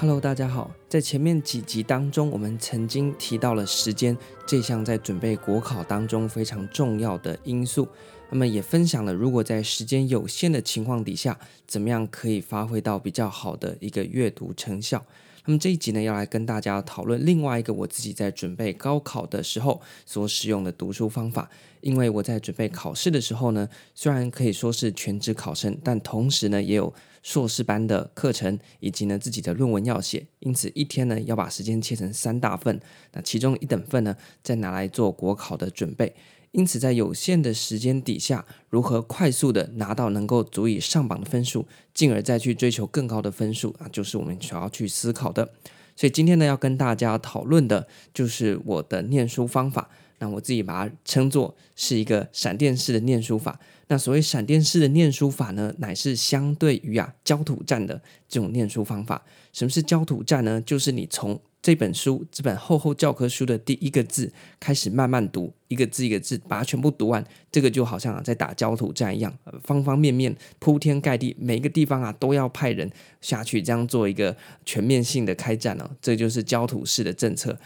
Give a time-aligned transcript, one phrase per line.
[0.00, 0.70] Hello，大家好。
[0.88, 7.88] 在前面几集当中，我们曾经提到了时间这项在准备国考当中非常重要的因素。
[8.30, 15.04] 那么也分享了，如果在时间有限的情况底下，怎么样可以发挥到比较好的一个阅读成效。
[15.48, 21.48] 那么这一集呢，要来跟大家讨论另外一个我自己在准备高考的时候所使用的读书方法。
[21.80, 32.78] 因为我在准备考试的时候呢，虽然可以说是全职考生，但同时呢，也有硕士班的课程，以及呢自己的论文要写，因此一天呢要把时间切成三大份。
[33.12, 36.14] 那其中一等份呢，再拿来做国考的准备。
[36.52, 45.50] 因此，在有限的时间底下，如何快速的拿到能够足以上榜的分数，进而再去追求更高的分数啊，就是我们需要去思考的。
[45.94, 49.90] 所以今天呢，要跟大家讨论的就是我的念书方法。
[50.18, 53.58] 那我自己把它称作是一个闪电式的念书法。
[53.90, 59.24] 那所谓闪电式的念书法呢，乃是相对于啊焦土战的这种念书方法。
[59.52, 60.60] 什么是焦土战呢？
[60.60, 72.88] 就是你从这本书这本厚厚教科书的第一个字开始慢慢读，一个字一个字把它全部读完，这个就好像在打焦土战一样，方方面面铺天盖地，每一个地方啊都要派人
[73.22, 77.58] 下去，这样做一个全面性的开战哦，这就是焦土式的政策，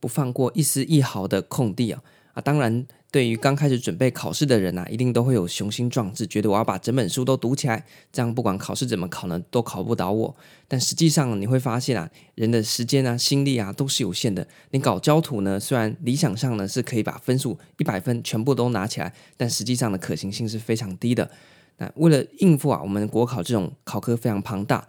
[0.00, 2.02] 不放过一丝一毫的空地啊
[2.34, 2.40] 啊！
[2.40, 2.86] 当然。
[3.12, 10.36] 对于刚开始准备考试的人啊，一定都会有雄心壮志，觉得我要把整本书都读起来，这样不管考试怎么考呢，都考不倒我。
[10.68, 14.46] 但实际上你会发现啊，人的时间啊、心力啊都是有限的。
[14.72, 21.30] 你搞焦土呢，虽然理想上呢是可以把分数一百分全部都拿起来，但实际上的可行性是非常低的。
[21.78, 24.86] 那为了应付啊，我们国考这种考科非常庞大、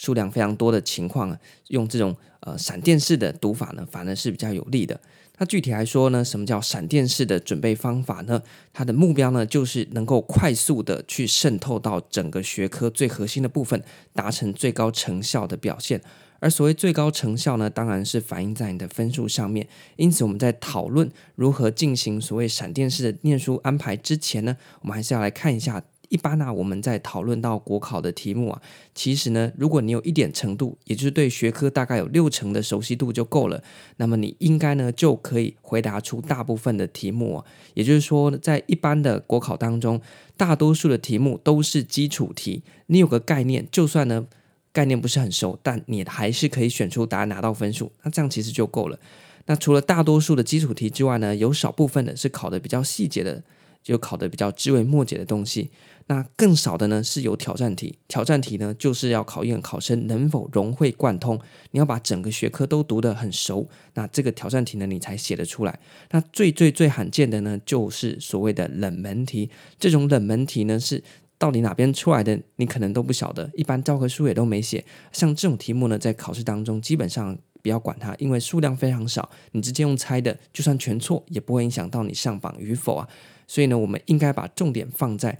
[0.00, 1.36] 数量非常多的情况，
[1.68, 4.98] 用这种呃闪电式的读法呢，反而是比较有利的。
[5.36, 8.42] 那具体来说呢，什么叫闪电式的准备方法呢？
[8.72, 13.82] 它的目标呢，就是能够快速的去渗透到整个学科最核心的部分，
[14.14, 16.00] 达成最高成效的表现。
[16.38, 19.68] 而所谓最高成效呢，当然是反映在你的分数上面。
[19.96, 25.82] 因此，我们在讨论如何进行所谓闪电式的念书安排之前呢，我们还是要来看一下。
[26.10, 28.60] 一般呢、我们在讨论到国考的题目啊，
[28.94, 33.62] 其实呢，如果你有一点程度，也就是对学科大概有六成的熟悉度就够了，
[33.96, 37.44] 那么你应该呢就可以回答出大部分的题目啊。
[37.74, 40.00] 也就是说，在一般的国考当中，
[40.36, 44.26] 大多数的题目都是基础题，你有个概念，就算呢
[44.72, 48.98] 概念不是很熟，但你还是可以选出答案拿到分数，那这样其实就够了。
[49.46, 53.42] 那除了大多数的基础题之外呢，有少部分的是考的比较细节的。
[53.82, 55.70] 就考的比较枝微末节的东西，
[56.06, 57.98] 那更少的呢是有挑战题。
[58.08, 65.78] 挑战题呢就是要考验考生能否融会贯通，你要把整个学科都读得很熟，那这个挑战题呢你才写得出来。
[66.10, 71.02] 那最最最罕见的呢就是所谓的冷门题，这种冷门题呢是
[71.38, 74.84] 到底哪边出来的，你可能都不晓得，一般教科书也都没写。
[75.10, 83.08] 像这种题目呢，在考试当中基本上不要管它，因为数量非常少，你直接用猜的，就算全错也不会影响到你上榜与否啊。
[83.46, 85.38] 所以呢，我们应该把重点放在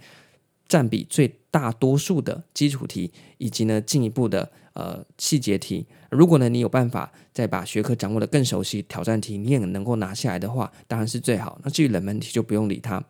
[0.67, 5.85] 占比最大多数的基础题，以及呢进一步的呃细节题。
[6.09, 11.59] 如果呢你有办法再把学科掌握得更熟悉，挑战题你也能够拿下来的话，当然是最好。
[11.63, 13.01] 那至于冷门题就不用理它。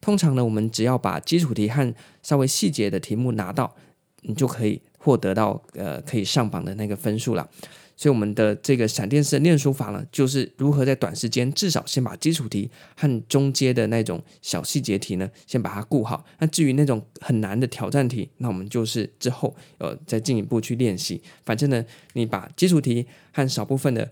[0.00, 3.74] 通常呢，我们只要把基础题和稍微细节的题目拿到，
[4.22, 7.48] 你就可以获得到呃可以上榜的那个分数了。
[8.00, 16.24] 所以我们的这个闪电式的念书法呢，就是如何在短时间至少先把基础题和中阶的那种小细节题呢，先把它顾好。
[16.38, 21.20] 那至于那种很难的挑战题，那我们就是之后呃再进一步去练习。
[21.44, 21.84] 反正呢，
[22.14, 24.10] 你把基础题和少部分的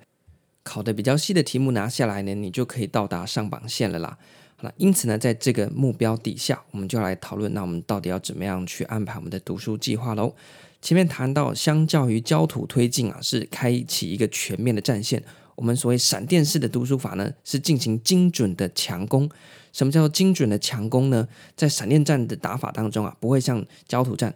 [0.62, 4.19] 考的比较细的题目拿下来呢，你就可以到达上榜线了啦。
[4.56, 10.34] 好了，因此呢，在这个目标底下，我们就来讨论，那我们到底要怎么样去安排我们的读书计划喽？
[10.80, 15.22] 前面谈到，相较于焦土推进啊，是开启一个全面的战线。
[15.56, 19.28] 我们所谓闪电式的读书法呢，是进行精准的强攻。
[19.72, 21.28] 什么叫做精准的强攻呢？
[21.56, 24.34] 在闪电战的打法当中啊，不会像焦土战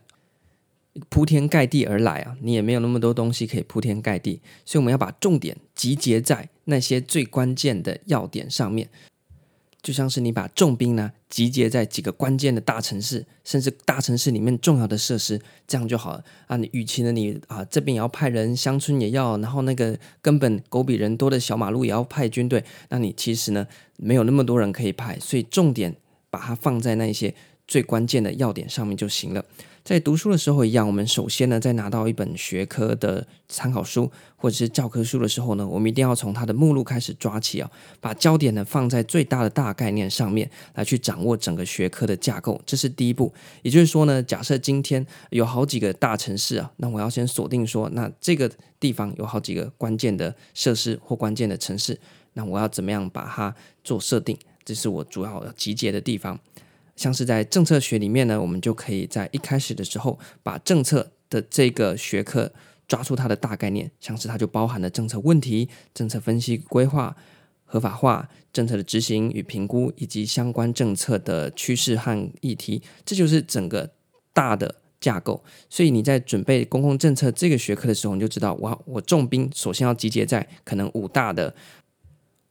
[1.08, 8.90] 铺天盖地而来啊，你也没有那么多东西可以铺天盖地，所以我们要把重点集结在那些最关键的要点上面。
[9.82, 16.56] 就像是你把重兵呢集结在几个关键的大城市，甚至大城市里面重要的设施，这样就好了啊！
[16.56, 25.96] 你与其呢你啊这边也要派人，乡村也要，然后那个根本狗比人多的小马路也要派军队，那你其实呢没有那么多人可以派，所以重点
[26.30, 27.34] 把它放在那些
[27.72, 29.42] 最关键的要点上面就行了。
[29.82, 43.32] 在读书的时候一样，我们首先呢，在拿到一本学科的参考书或者是教科书的时候呢，我们一定要从它的目录开始抓起啊，把焦点呢放在最大的大概念上面来去掌握整个学科的架构，这是第一步。
[43.62, 51.98] 也就是说呢，假设今天有好几个大城市啊，那我要先锁定说，那这个地方有好几个关键的设施或关键的城市，
[52.34, 54.36] 那我要怎么样把它做设定？
[54.62, 56.38] 这是我主要要集结的地方。
[56.94, 62.52] 像是在政策学里面呢，我们就可以在一开始的时候把政策的这个学科
[62.86, 67.16] 抓出它的大概念，像是它就包含了政策问题、政策分析、规划、
[67.64, 73.90] 合法化、政策的执行与评估，以及相关政策的趋势和议题，这就是整个
[74.34, 75.42] 大的架构。
[75.70, 81.54] 所以你在准备公共政策这个学科的时候，你就知道，我我重兵首先要集结在可能五大的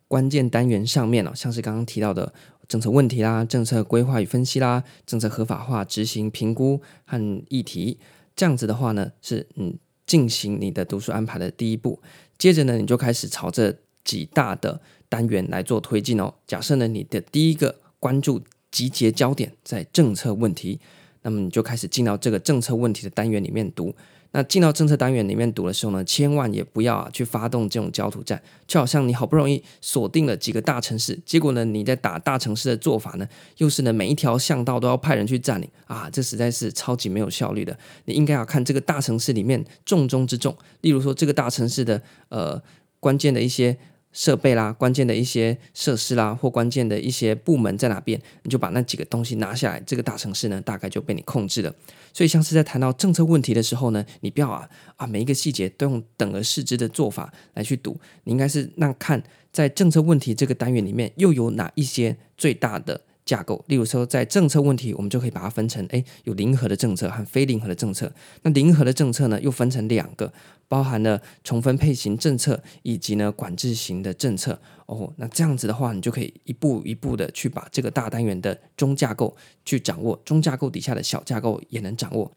[0.07, 2.33] 关键单元上面了，像是刚刚提到的。
[2.71, 7.97] 政策问题啦，政策规划与分析啦，政策合法化、执行、评估和议题，
[8.33, 11.99] 这样子的话呢，是嗯进行你的读书安排的第一步。
[12.37, 13.75] 接着呢，你就开始朝着
[14.05, 14.79] 几大的
[15.09, 16.33] 单元来做推进哦。
[16.47, 18.41] 假设呢，你的第一个关注
[18.71, 20.79] 集结焦点在政策问题，
[21.23, 23.93] 那么你就开始进到这个政策问题的单元里面读。
[24.33, 37.77] 那进到政策单元里面读的时候呢，千万也不要啊去发动这种焦土战，就好像你好不容易锁定了几个大城市，结果呢，你在打大城市的做法呢，又是呢每一条巷道都要派人去占领啊，这实在是超级没有效率的。
[38.05, 42.61] 你应该要看这个大城市里面重中之重，例如说这个大城市的呃
[42.99, 43.77] 关键的一些。
[44.13, 51.73] 设备啦，关键的一些设施啦，或关键的一些部门在哪边，你就把那几个东西拿下来，这个大城市呢，大概就被你控制了。
[52.13, 54.67] 所以，像是在谈到政策问题的时候呢，你不要啊
[54.97, 63.01] 啊每一个细节都用等而视之的做法来去读，你应该是那看在政策问题这个单元里面又有哪一些最大的。
[63.25, 68.11] 架构，例如说，在政策问题，我们就可以把它分成，诶，有零和的政策和非零和的政策。
[68.41, 70.31] 那零和的政策呢，又分成两个，
[70.67, 74.59] 包含了重分配型政策以及呢管制型的政策。
[74.87, 82.31] 哦，那这样子的话，你就可以一步一步的去把这个大单元的中架构去掌握，中架构底下的小架构也能掌握。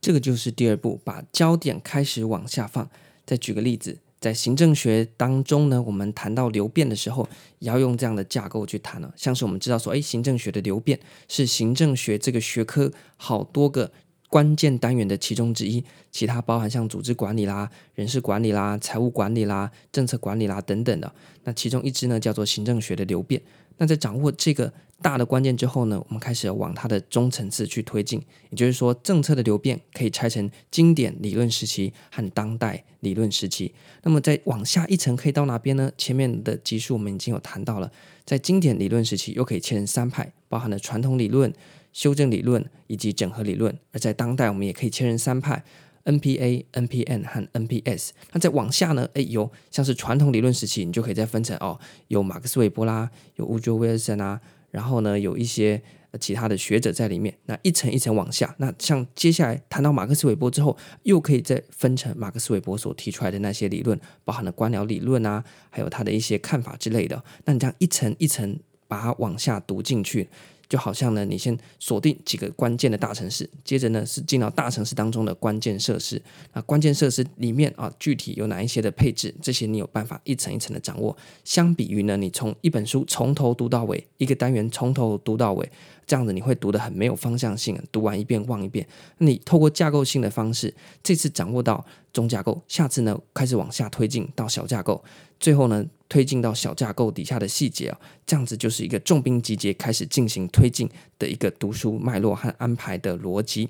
[0.00, 2.88] 这个就是第二步，把焦点开始往下放。
[3.24, 3.98] 再举个例子。
[4.22, 7.28] 在行政学当中呢，我们谈到流变的时候，
[7.58, 9.12] 也要用这样的架构去谈了。
[9.16, 13.90] 像是我们知道说，诶，行政学的流变是行政学这个学科好多个
[14.28, 21.12] 关键单元的其中之一，其他包含像组织管理啦、人事管理啦、财务管理啦、政策管理啦等等的。
[21.42, 23.42] 那其中一支呢，叫做行政学的流变。
[23.78, 28.22] 那在掌握这个大的关键之后呢，我们开始往它的中层次去推进。
[28.50, 33.74] 也就是说，政策的流变可以拆成经典理论时期和当代理论时期。
[34.02, 35.90] 那么再往下一层可以到哪边呢？
[35.98, 37.90] 前面的集数我们已经有谈到了，
[38.24, 41.52] 在经典理论时期又可以切成三派，包含了传统理论、
[41.92, 43.76] 修正理论以及整合理论。
[43.92, 45.64] 而在当代，我们也可以切成三派。
[46.04, 49.08] NPA、NPN 和 NPS，那再往下呢？
[49.14, 51.78] 诶，有像是传统理论时期，你就可以再分成哦，
[52.08, 54.40] 有马克思韦伯啦，有乌卓威尔森啊，
[54.70, 55.82] 然后呢，有一些
[56.20, 57.34] 其他的学者在里面。
[57.46, 67.22] 那一层一层往下，那像接下来谈到马克思韦伯之后，又可以再分成马克思韦伯所提出来的那些理论，包含了官僚理论啊，还有他的一些看法之类的。
[67.44, 68.58] 那你这样一层一层
[68.88, 70.28] 把它往下读进去。
[70.72, 76.18] 就好像呢，你先锁定几个关键的大城市，接着呢是进到大城市当中的关键设施。
[76.54, 81.14] 那关键设施里面啊，具体有哪一些的配置，这些你有办法一层一层的掌握。
[81.44, 85.70] 相比于呢，你从一本书从头读到尾，一个单元从头读到尾，
[86.06, 88.86] 这样子你会读得很没有方向性，读完一遍忘一遍。
[89.18, 95.02] 你透过架构性的方式，这次掌握到中架构，下次呢开始往下推进到小架构。
[95.40, 100.88] 最后呢，推进到小架构底下的细节啊，这样子就是一个重兵集结开始进行推进
[101.18, 103.68] 的一个读书脉络和安排的逻辑。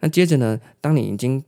[0.00, 1.42] 那接着呢，当你已经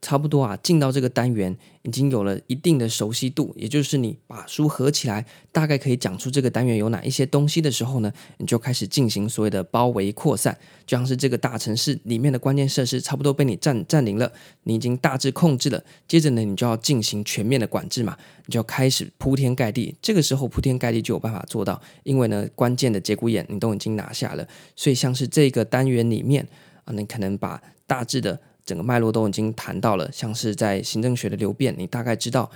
[0.00, 26.46] 差不多啊，进到这个单元已经有了一定的熟悉度，也就是你把书合起来，大概可以讲出这个单元有哪一些东西的时候呢，你就开始进行所谓的包围扩散，就像是这个大城市里面的关键设施差不多被你占占领了，你已经大致控制了，接着呢，你就要进行全面的管制嘛，你就要开始铺天盖地，这个时候铺天盖地就有办法做到，因为呢，关键的节骨眼你都已经拿下了，所以像是这个单元里面
[26.84, 28.40] 啊，你可能把大致的。
[28.68, 32.50] 整个脉络都已经谈到了，像是在行政学的流变，你大概知道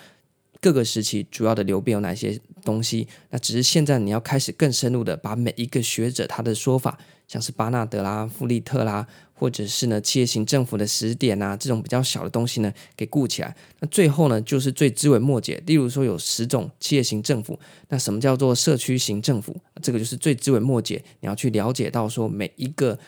[0.60, 3.08] 各个时期主要的流变有哪些东西。
[3.30, 13.56] 那只是现在你要开始更深入的把每一个学者他的说法，像是巴纳德啦、富利特啦，或者是呢企业型政府的时点啊，这种比较小的东西呢给顾起来。
[13.80, 19.56] 那最后呢就是最枝微末节，例如说有十种企业型政府，那什么叫做社区型政府？
[19.80, 22.98] 这个就是最枝微末节，你要去了解到说每一个。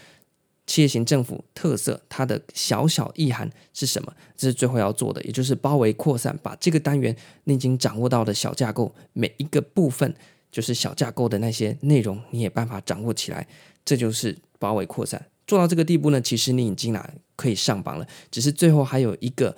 [0.66, 4.12] 企业型政府特色，它的小小意涵是什么？
[4.37, 10.14] 这是最后要做的，也就是包围扩散，把这个单元你已经掌握到的小架构，每一个部分
[10.50, 13.47] 就是小架构的那些内容，你也办法掌握起来。
[13.85, 15.26] 这就是包围扩散。
[15.47, 18.06] 做到这个地步呢，其实你已经来可以上榜了。
[18.30, 19.54] 只是最后还有一个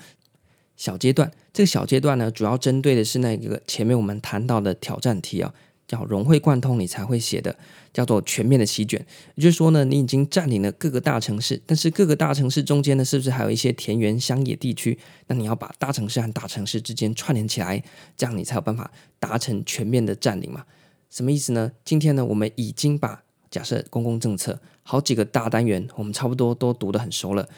[0.77, 5.55] 小阶段，这个小阶段呢，主要针对的是那个前面我们谈到的挑战题啊。
[5.87, 7.57] 叫融会贯通，你才会写的
[7.93, 8.99] 叫做全面的席卷。
[9.37, 14.99] 也就是说呢，你已经占领了各个大城市，但是各个大城市中间呢，是不是还有一些田园乡野地区？
[15.29, 17.83] 那你要把大城市和大城市之间串联起来，
[18.17, 18.91] 这样你才有办法
[19.21, 20.65] 达成全面的占领嘛？
[21.09, 21.71] 什么意思呢？
[21.85, 27.49] 今天呢，我们已经把假设公共政策好几个大单元，我们差不多都读得很熟了。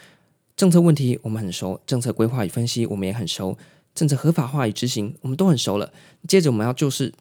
[0.54, 3.56] 政策问题我们很熟，政策规划与分析我们也很熟，
[3.94, 5.92] 政策合法化与执行我们都很熟了。
[6.28, 7.14] 接着我们要就是。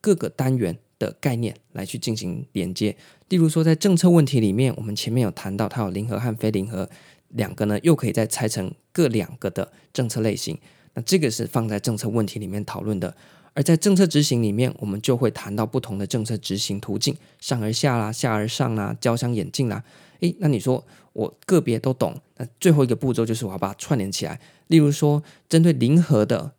[0.00, 2.96] 各个单元的概念来去进行连接，
[3.28, 6.88] 例如说在政策问题里面，我们前面有谈到它有零和和非零和
[7.28, 10.58] 两个呢，又可以再拆成各两个的政策类型。
[10.94, 13.14] 那这个是放在政策问题里面讨论的，
[13.54, 19.84] 而在政策执行里面，我们就会谈到不同的政策执行途径，上而下啦，下而上啦，交相演进啦。
[20.20, 24.40] 诶，那你说我个别都懂，那最后一个步骤就是我要把它串联起来。
[24.66, 26.52] 例如说，针对零和的。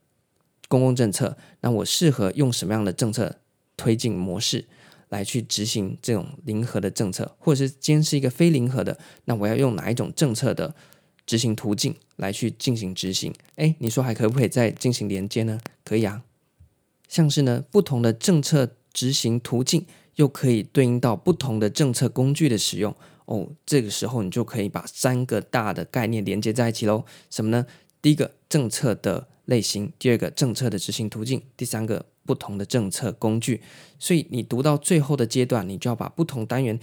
[0.72, 3.40] 公共政策，那我适合用什么样的政策
[3.76, 4.64] 推进模式
[5.10, 10.74] 来去执行这种零和的政策，或者是今天是一个非零和的，那我要用哪一种政策的
[11.26, 13.34] 执行途径来去进行执行？
[13.58, 15.60] 哎，你说还可不可以再进行连接呢？
[15.84, 16.24] 可以啊，
[17.10, 19.86] 像是呢不同的政策执行途径，
[20.16, 23.50] 又可以对应到不同的政策工具的使用哦。
[23.66, 27.04] 这个时候你就可以把三个大的概念连接在一起喽。
[27.30, 27.66] 什么呢？
[28.02, 29.28] 第一个政策的。
[29.52, 33.62] 类型，第二个政策的执行途径，第三个不同的政策工具。
[34.00, 36.80] 所以你读到最后的阶段，你就要把不同单元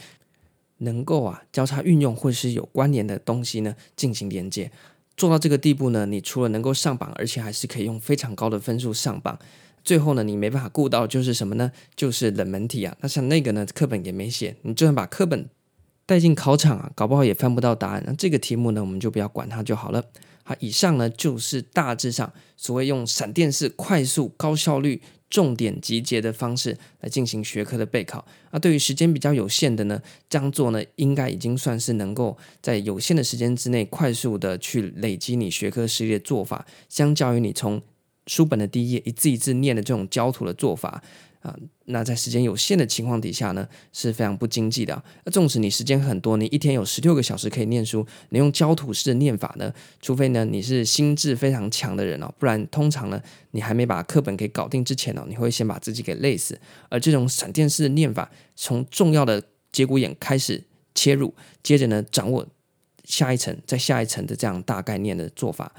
[0.79, 4.71] 能够啊交叉运用或者是有关联的东西呢进行连接。
[5.17, 9.39] 做到这个地步呢，你除了能够上榜，而且还是可以用非常高的分数上榜。
[9.83, 11.73] 最后呢，你没办法顾到就是什么呢？
[11.97, 12.95] 就是冷门题啊。
[13.01, 15.49] 那像那个呢，课本也没写，你就算把课本
[16.05, 18.05] 带进考场啊，搞不好也翻不到答案。
[18.07, 20.05] 那这个题目呢，我们就不要管它就好了。
[20.49, 28.25] 好，以上呢就是大致上所谓用闪电式、快速、高效率、重点集结的方式来进行学科的备考。
[28.51, 30.01] 啊，对于时间比较有限的呢，
[30.31, 36.65] 这样做呢，应该已经算是能够在有限的时间之内快速的去累积你学科实力的做法。
[36.89, 37.83] 相较于你从
[38.27, 41.03] 书本的第一页一字一字念的这种焦土的做法。
[41.41, 45.03] 啊，那在时间有限的情况底下呢，是非常不经济的。
[45.25, 56.59] 那纵使你时间很多，你一天有十六个小时可以念书，你用焦土式的念法呢，除非呢你是心智非常强的人哦，不然通常呢，你还没把课本给搞定之前哦，你会先把自己给累死。
[56.89, 60.65] 而这种闪电式的念法，从重要的节骨眼开始
[60.95, 62.47] 切入，接着呢掌握
[63.05, 65.73] 下一层，再下一层的这样大概念的做法。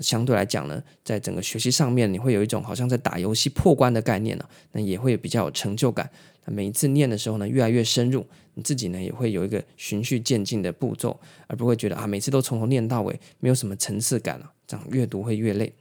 [0.00, 6.10] 相对来讲呢，在整个学习上面，你会有一种好像在打游戏破关的概念呢，那也会比较有成就感。
[6.44, 15.72] 那每一次念的时候呢，越来越深入，你自己呢也会有一个循序渐进的步骤，而不会觉得啊，每次都从头念到尾，没有什么层次感了，这样阅读会越累。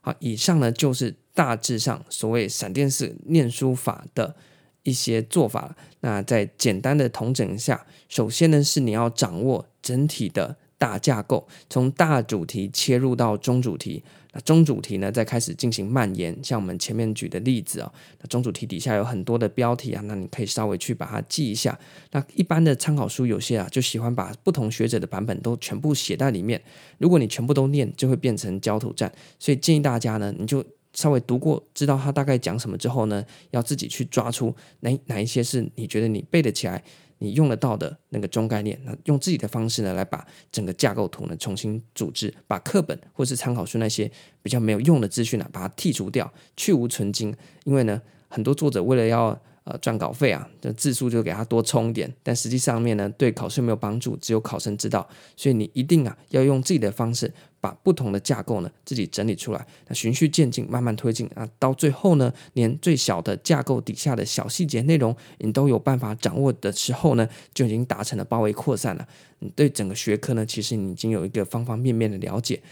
[0.00, 4.34] 好，以上呢就是大致上所谓闪电式念书法的
[4.82, 5.76] 一些做法。
[6.00, 10.56] 那在简单的统整一下，首先呢是你要掌握整体的。
[10.80, 16.34] 大架构，从大主题切入到中主题，那中主题呢，再开始进行蔓延。
[16.42, 21.78] 像我们前面举的例子啊、那中主题底下有很多的标题啊，那你可以稍微去把它记一下。
[22.12, 26.58] 那一般的参考书有些啊，就喜欢把不同学者的版本都全部写在里面。
[26.96, 29.12] 如果你全部都念，就会变成焦土战。
[29.38, 36.82] 所以建议大家呢，你就稍微读过，知道他大概讲什么之后呢，要自己去抓出哪哪一些是你觉得你背得起来。
[37.22, 44.10] 你用得到的那个中概念，那用自己的方式呢，来把整个架构图呢重新组织，把课本或是参考书那些
[44.42, 47.36] 比较没有用的资讯呢，把它剔除掉，去无存菁。
[47.64, 55.06] 因为呢，很多作者为了要呃赚稿费啊，这字数就给他多充一点，但实际上面呢，对考试没有帮助，只有考生知道。
[55.36, 57.30] 所以你一定啊要用自己的方式。
[57.60, 61.26] 把不同的架构呢自己整理出来，那循序渐进，慢慢推进。
[61.34, 69.06] 啊，到最后呢，连最小的架构底下的小细节内容你都有办法掌握的时候呢，就已经达成了包围扩散了。
[69.40, 72.62] 你对整个学科呢，其实你已经有一个方方面面的了解。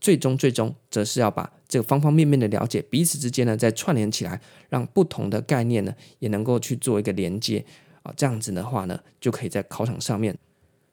[0.00, 7.64] 最终最终则是要把这个方方面面的了解彼此之间呢再串联起来，让不同的概念呢也能够去做一个连接。
[8.02, 10.36] 啊，这样子的话呢，就可以在考场上面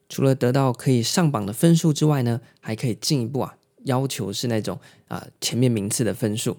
[0.09, 3.55] 除了得到可以上榜的分数之外呢，还可以进一步啊
[3.85, 6.57] 要求是那种啊前面名次的分数。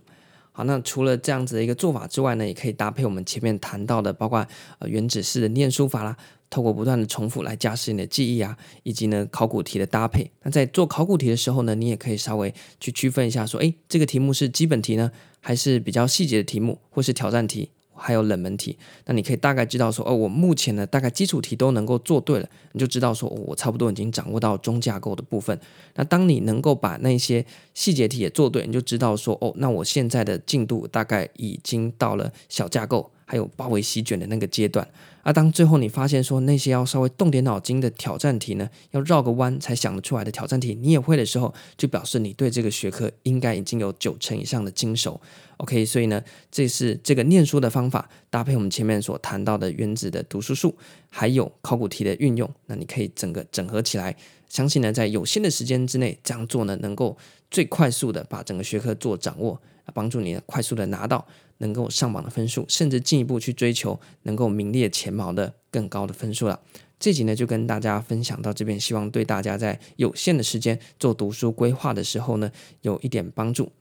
[0.56, 4.46] 好，那除了这样子的一个做法之外呢，也可以搭配我们前面谈到的，包括
[4.78, 6.16] 呃原子式的念书法啦，
[6.48, 10.30] 透过不断的重复来加深你的记忆啊，以及呢考古题的搭配。
[10.42, 15.10] 那在做考古题的时候呢，你也可以稍微去区分一下，说，诶，这个题目是基本题呢，
[15.40, 17.70] 还是比较细节的题目，或是挑战题？
[17.96, 25.58] 还有冷门题，那你可以大概知道说，哦，我目前呢大概基础题都能够做对了，你就知道说，我差不多已经掌握到中架构的部分。
[25.94, 33.10] 那当你能够把那些细节题也做对，你就知道说，哦，那我现在的进度大概已经到了小架构。
[33.24, 34.86] 还有包围席卷的那个阶段，
[35.22, 45.20] 而、啊、当最后你发现说那些要稍微动点脑筋的挑战题呢，要绕个弯才想得出来的挑战题，你也会的时候，就表示你对这个学科应该已经有九成以上的精熟。
[45.56, 50.74] OK，所以呢，这是这个念书的方法，搭配我们前面所谈到的原子的读书术，
[51.08, 54.14] 还有考古题的运用，那你可以整个整合起来。
[54.48, 57.16] 相信呢，在有限的时间之内这样做呢，能够
[57.50, 59.60] 最快速的把整个学科做掌握，
[59.94, 61.26] 帮助你快速的拿到。
[61.58, 66.60] 能够上榜的分数，甚至进一步去追求能够名列前茅的更高的分数了。
[66.98, 73.72] 这集呢就跟大家分享到这边，希望对大家在有限的时间做读书规划的时候呢有一点帮助。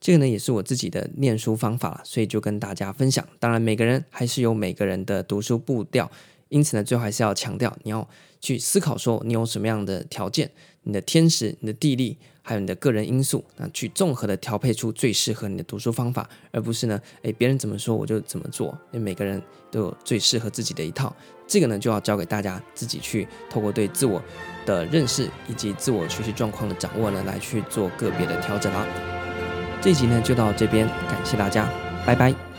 [0.00, 3.26] 这个呢也是我自己的念书方法了，所以就跟大家分享。
[3.38, 6.10] 当然，每个人还是有每个人的读书步调，
[6.48, 8.08] 因此呢，最后还是要强调，你要
[8.40, 10.50] 去思考说你有什么样的条件，
[10.82, 12.18] 你的天时、你的地利。
[12.46, 24.22] 还有你的个人因素，那去综合的调配出最适合你的读书方法，而不是呢，诶，别人怎么说我就怎么做，因为每个人都有最适合自己的一套，这个呢就要交给大家自己去透过对自我
[24.66, 28.86] 的认识以及自我学习状况的掌握呢，来去做个别的调整啦。
[29.80, 31.66] 这一集呢就到这边，感谢大家，
[32.04, 32.53] 拜拜。